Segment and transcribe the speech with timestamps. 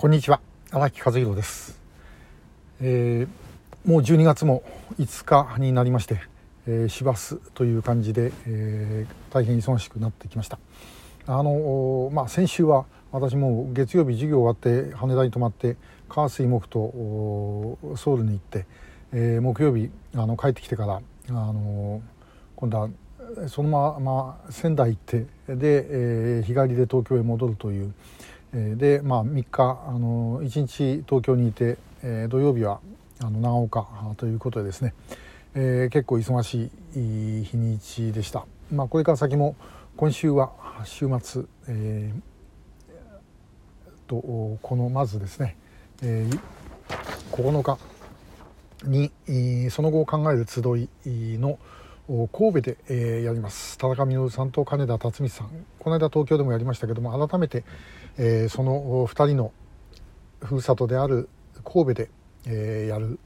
[0.00, 0.40] こんにちは。
[0.70, 1.78] 荒木和弘です、
[2.80, 4.62] えー、もう12月も
[4.98, 6.22] 5日になりまして
[6.88, 10.58] 師走、えー、という感じで、えー、大変忙しくなってきました。
[11.26, 15.76] あのまあ先週は私も月曜日授業終わって羽田に泊まって
[16.08, 18.64] 火水木とソウルに行って、
[19.12, 22.00] えー、木曜日あの帰ってきてからあの
[22.56, 22.88] 今度は
[23.48, 27.92] そのまま仙台行ってで、えー、日帰りで東京へ戻るという
[28.52, 32.80] で、まあ、3日あの1日東京にいて、えー、土曜日は
[33.20, 33.86] あの長岡
[34.16, 34.94] ということでですね、
[35.54, 39.56] えー、結構忙しい日にちでした、まあ、これから先も
[39.96, 40.52] 今週は
[40.84, 42.20] 週末、えー、
[44.08, 45.56] とこのまずですね、
[46.02, 46.40] えー、
[47.32, 47.78] 9日
[48.84, 50.60] にその後を考える集
[51.04, 51.58] いの
[52.32, 53.78] 神戸で、えー、やります。
[53.78, 55.50] 田中稔さんと金田辰巳さん。
[55.78, 57.62] この間東京でもやりましたけども改めて、
[58.18, 59.52] えー、その2人の
[60.40, 61.28] ふるさとである
[61.64, 62.10] 神戸で、
[62.46, 63.18] えー、やる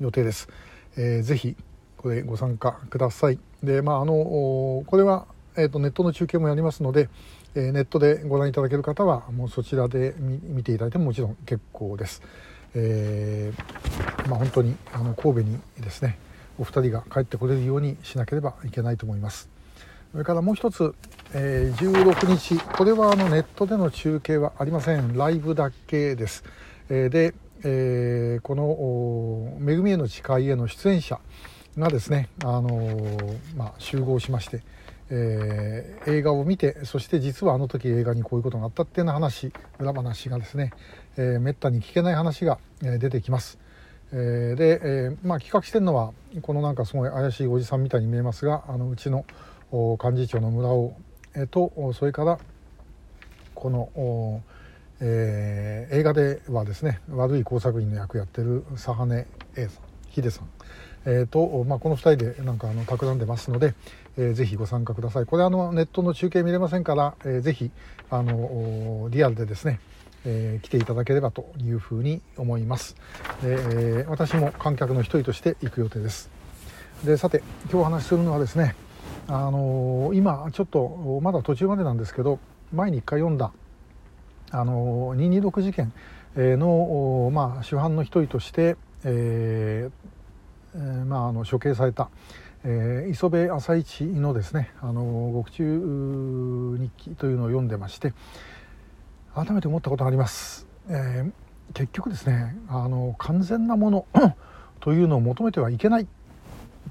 [0.00, 0.48] 予定です、
[0.96, 1.56] えー、ぜひ
[1.96, 3.38] これご参加ください。
[3.62, 7.08] でまああのこれは、えーと、ネットの中継もやりますので、
[7.54, 12.22] え、ネットでご覧いただける方はもうそちらで見ていただいてももちろん結構です、
[12.74, 13.52] え、
[14.28, 16.18] まあ、本当にあの神戸にですね
[16.58, 19.55] お二人が帰ってこれるようにしなければいけないと思います。
[20.12, 20.94] それからもう一つ、
[21.34, 26.44] えー、16日これはあのネットでの中継はありませんライブだけです、
[26.88, 31.18] えー、で、えー、この「めぐみへの誓い」への出演者
[31.78, 32.96] がですね、あの、
[33.54, 34.62] まあ、集合しまして、
[35.10, 40.72] えー、映画を見てそして実はあの時映画にこういうことがあったっていうような話裏話がですね、
[41.16, 43.58] えー、めったに聞けない話が、出てきます。
[44.12, 49.24] えー、で、えー、まあ、企画してるのはこのなんかすごい怪しいおじさんみたいに見えますがあのうちの
[49.72, 50.96] 幹事長の村尾、
[51.50, 52.38] とそれから
[53.54, 54.42] この、
[55.00, 60.48] えー、映画ではですね悪い工作員の役やってる佐羽 A さん秀さん、
[61.04, 63.74] えーとまあ、この2人でなんかあの企んでますので、
[64.16, 67.70] えー、ぜひご参加くださいこれあのネットの中継見れませんから、えー、ぜひ
[68.10, 69.80] あのリアルでですね
[70.28, 72.96] えー、来ていただければというふうに思います。
[73.44, 76.30] えー、私も観客の一人として行く予定です。
[77.04, 78.74] でさて今日お話しするのはですね、
[79.28, 82.38] あのー、今ちょっとまだ途中までなんですけど
[82.72, 83.52] 前に1回読んだ、
[84.50, 85.92] あのー、226事件
[86.36, 92.10] の、まあ、主犯の一人として、えーまあ、あの処刑された、
[92.64, 98.12] えー、磯部朝市のですね、あの獄中日記というのを読んでまして、
[99.34, 101.32] 改めて思ったことがあります、えー、
[101.72, 104.06] 結局ですねあの完全なもの
[104.80, 106.06] というのを求めてはいけない。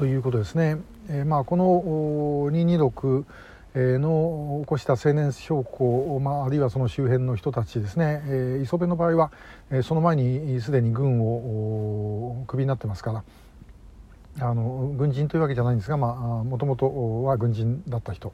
[0.00, 0.78] ということですね、
[1.10, 3.26] えー、まあ、この226
[3.98, 9.30] の起こした青年将校、まあ、あるいはその周辺の人たちですね、えー、磯部の場合は、
[9.70, 13.24] え、その前にすでに軍をクビになってますから
[14.48, 18.32] あの軍人というわけじゃないんですがもともとは軍人だった人。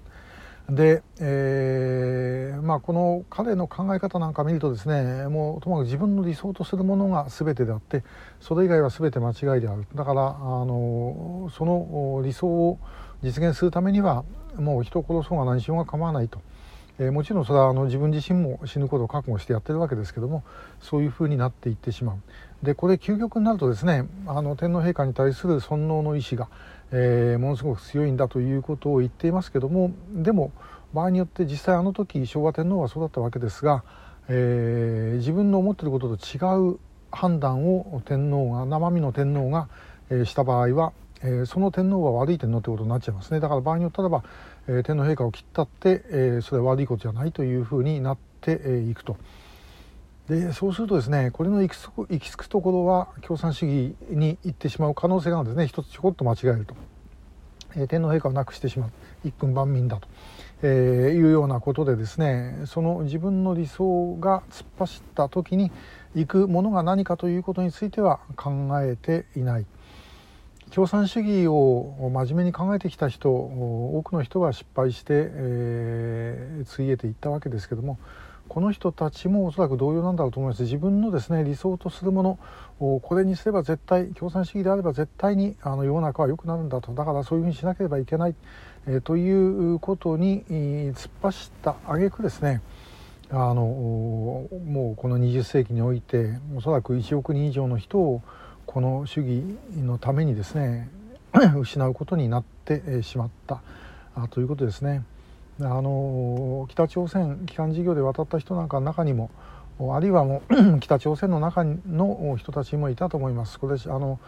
[0.68, 8.02] で、えーまあ、この彼の考え方なんか見るとですねもうともかく自分の理想とするものが全てであって
[8.40, 9.86] それ以外は全て間違いである。
[9.94, 10.34] だからあ
[10.64, 12.78] のその理想を
[13.22, 14.24] 実現するためには
[14.56, 16.40] もう人を殺そうが何しようが構わないと、
[16.98, 20.42] えー、もちろんそれはあの自分自身も死ぬことを覚悟してやってるわけですけども
[20.80, 22.16] そういうふうになっていってしまう。
[22.62, 26.48] でこれ究極になるとですねあの天皇陛下に対する尊王の意志が
[26.92, 30.52] えー、ものすごく強いんだということを言っていますけどもでも
[30.94, 33.82] 場合によって実際あの時昭和天皇はそうだったわけですが、
[34.28, 36.38] えー、自分の思ってることと違
[36.72, 36.78] う
[37.10, 39.68] 判断を天皇が生身の天皇が、
[40.10, 40.92] え、した場合は、
[41.22, 44.22] え、その天皇は悪い天皇ということになっちゃいますねだから場合によってば、
[44.68, 49.16] えー、天皇陛下を切ったって、え、それは悪いことじゃないというふうになってい、くと。
[50.28, 55.68] でそうするとですねこれの行き行き着くところは共産主義に行ってしまう可能性があるんですね。
[55.68, 56.74] 一つちょこっと間違えると、
[57.76, 58.90] えー、天皇陛下をなくしてしまう。
[59.24, 60.08] 一君万民だと、
[60.62, 60.68] えー、
[61.12, 65.70] いうようなことでですねその自分の理想が突っ走った時に
[66.14, 69.66] 行くものが何かということについては考えていない。
[70.72, 78.00] 共産主義を真面目に考えてきた人多くの人が失敗して、えー、ついえていったわけですけども
[78.48, 80.62] この人たちもおそらく同様なんだろうと思います。
[80.62, 82.38] 自分のですね理想とするもの
[82.80, 86.92] をこれにすれば絶対共産主義であれば絶対にあの世の中は良くなるんだと。
[86.92, 88.34] だからそういうふうにしなければいけない、
[88.86, 92.62] え、ということに突っ走った挙句ですね。
[93.30, 98.22] あのもうこの20世紀においておそらく1億人以上の人を
[98.66, 99.42] この主義
[99.76, 100.88] のためにですね
[101.58, 103.60] 失うことになってしまった。
[104.30, 105.04] ということですね。
[105.60, 109.30] あの北朝鮮帰還事業で渡った人なんかの中にも
[109.78, 113.58] あるいはもう 北朝鮮の中の人たちもいたと思います。
[113.58, 114.18] これあの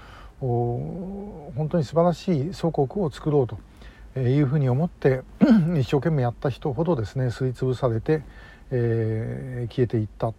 [0.41, 3.47] 本当に素晴らしい祖国を作ろう
[4.15, 5.23] というふうに思って
[5.79, 8.23] 一生懸命やった人ほどですねすりつぶされて、
[8.71, 10.33] えー、消えていった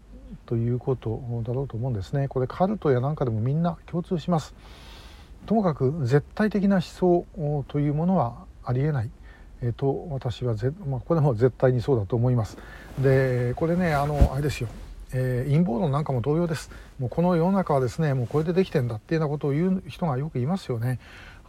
[0.46, 2.28] ということだろうと思うんですね。
[2.28, 4.54] これカルトやなんかでもみんな共通します。
[5.46, 9.10] ともかく絶対的な思想というものはありえない。
[9.62, 12.58] えー、と私はぜ、まあ、これも絶対にそうだと思います。
[13.00, 14.70] でこれねあのあれですよ。
[15.12, 16.72] えー、陰謀論なんかも同様です。
[17.00, 21.00] もうこの世の中はですねもうこれでできてんだっていうようなことを言う人がよくいますよね。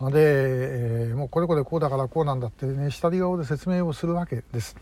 [0.01, 4.77] で、えー、もうこれこれこうだからこうなんだってね下り顔で説明をするわけです。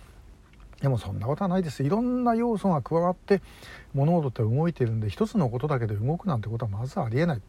[0.80, 1.82] でもそんなことはないです。
[1.82, 3.42] いろんな要素が加わって
[3.94, 7.42] 物事って動いているんで一つのことだけで動くなんてことはまずありえない、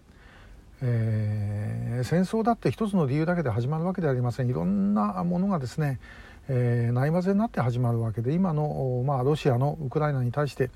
[0.81, 6.00] えー、戦争だって一つの理由だけで始まるわけではありませんいろんなものがですね、
[6.48, 10.70] えー、ないまぜになって始まるわけで今の、まあ、ロシアのウクライナに対して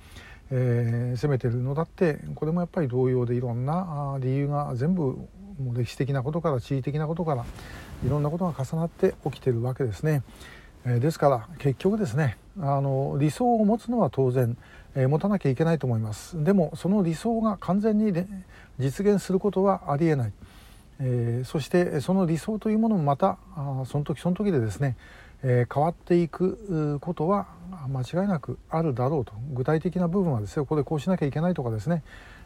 [0.52, 5.18] えー、攻めてるのだってこれもやっぱり同様でいろんな理由が全部
[5.60, 7.46] もう歴史的なことから地理的なことから
[8.06, 10.24] いろんなことが重なって起きてるわけですね。
[10.86, 14.58] え、ですから結局ですねあの理想を持つのは当然、
[14.96, 16.44] えー、持たなきゃいけないと思います。
[16.44, 18.14] でもその理想が完全に
[18.80, 20.34] 実現することはありえない、
[21.00, 24.96] えー、そしてその理想というものもまたあその時その時でですね
[25.44, 27.48] えー、変わっていくことは
[27.90, 29.34] 間違いなくあるだろうと。
[29.54, 32.02] 具体的な部分はですねここでこうしなきゃいけないとかですね、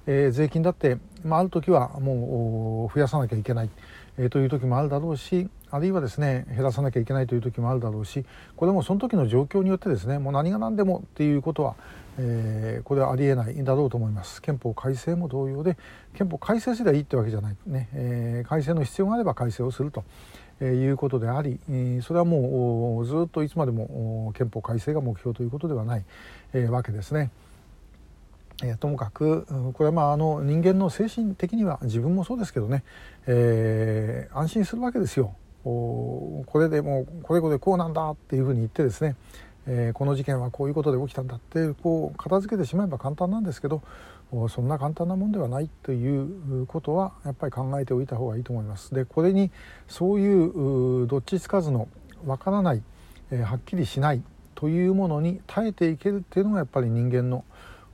[0.07, 3.69] え、税金だって、まあ、ある時はもう増やさなきゃいけない、
[4.17, 8.25] え、という時もあるだろうしあるいはですね減らさなきゃいけないという時もあるだろうし
[8.55, 11.75] これもその時の状況によってですねもう何が何でもっていうことは、
[12.17, 15.77] えー、これはありえないだろうと思います憲法改正も同様で
[16.15, 20.03] 憲法改正すればいいってわけじゃないね、えー、改正の必要があれば改正をすると。
[20.59, 21.59] いうことであり
[22.01, 26.03] それはもうずっといつまでも憲法改正が目標ということではない
[26.69, 27.29] わけですね。
[28.79, 32.83] ともかくこれはまああの人間の精神的には自分もそうですけどね、
[33.27, 35.35] えー、安心するわけですよ。
[35.63, 39.15] これでもうこれこれこうなんだっていうふうに言ってですね、
[39.67, 43.81] えー、この事件はこういうことで起きたんだってこう片付けてしまえば簡単なんですけど
[44.49, 48.93] そんな簡単なもんではないということはやっぱり考えておいた方がいいと思います。
[48.93, 49.51] でこれに
[49.87, 51.87] そういうどっちつかずの
[52.25, 52.81] わからない、
[53.31, 54.23] えー、はっきりしない
[54.55, 57.45] というものに耐えていけるっていうのがやっぱり人間の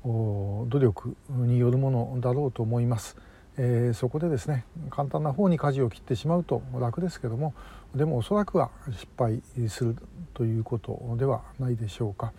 [0.03, 3.17] 努力によるものだろうと思います。
[3.57, 7.53] えー、そこでですね簡単な方に舵を切ってしまうと楽ですけども
[7.93, 9.95] でもおそらくは失敗する
[10.33, 12.33] ということではないでしょうか。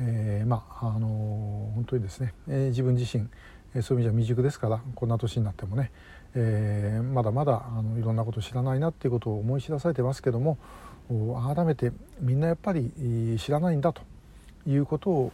[0.00, 3.26] えー、まああの本当にですね、えー、自分自身、
[3.74, 5.90] え、そういう意味じゃ未熟ですからこんな年になってもね、
[6.34, 10.56] えー、まだまだあのいろんなこと知らないなっていうことを思い知らされてますけども
[11.08, 12.92] 改めてみんなやっぱり
[13.38, 14.02] 知らないんだと
[14.68, 15.32] いうことを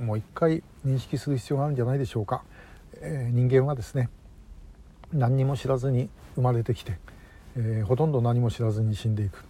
[0.00, 2.42] もう一回認識する必要があるんじゃないでしょうか。
[3.00, 4.08] えー、人間はですね
[5.12, 6.98] 何にも知らずに生まれてきて、
[7.56, 9.44] えー、ほとんど何も知らずに死んでいく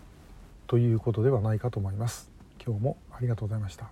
[0.66, 2.30] ということではないかと思います
[2.64, 3.84] 今日もありがとうございました